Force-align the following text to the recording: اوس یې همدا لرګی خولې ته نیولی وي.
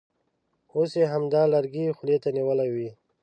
اوس 0.75 0.91
یې 0.99 1.05
همدا 1.13 1.41
لرګی 1.53 1.95
خولې 1.97 2.17
ته 2.23 2.29
نیولی 2.37 2.69
وي. 2.75 2.89